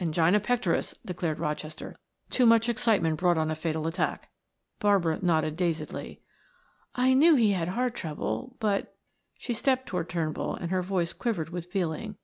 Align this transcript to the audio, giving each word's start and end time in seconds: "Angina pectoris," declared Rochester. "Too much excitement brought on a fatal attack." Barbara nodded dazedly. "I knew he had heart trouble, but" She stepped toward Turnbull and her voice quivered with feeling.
"Angina 0.00 0.40
pectoris," 0.40 0.92
declared 1.06 1.38
Rochester. 1.38 1.94
"Too 2.30 2.44
much 2.46 2.68
excitement 2.68 3.16
brought 3.18 3.38
on 3.38 3.48
a 3.48 3.54
fatal 3.54 3.86
attack." 3.86 4.28
Barbara 4.80 5.20
nodded 5.22 5.54
dazedly. 5.56 6.20
"I 6.96 7.14
knew 7.14 7.36
he 7.36 7.52
had 7.52 7.68
heart 7.68 7.94
trouble, 7.94 8.56
but" 8.58 8.96
She 9.38 9.54
stepped 9.54 9.86
toward 9.86 10.08
Turnbull 10.08 10.56
and 10.56 10.72
her 10.72 10.82
voice 10.82 11.12
quivered 11.12 11.50
with 11.50 11.66
feeling. 11.70 12.16